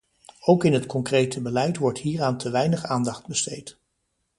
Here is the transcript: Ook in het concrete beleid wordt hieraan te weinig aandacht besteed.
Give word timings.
Ook 0.39 0.63
in 0.65 0.73
het 0.73 0.85
concrete 0.85 1.41
beleid 1.41 1.77
wordt 1.77 1.99
hieraan 1.99 2.37
te 2.37 2.49
weinig 2.51 2.85
aandacht 2.85 3.27
besteed. 3.27 3.77